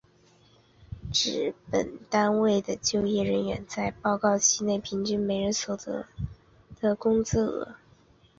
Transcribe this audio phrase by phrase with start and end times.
[1.11, 6.07] 指本单位就业人员在报告期内平均每人所得
[6.79, 7.75] 的工资额。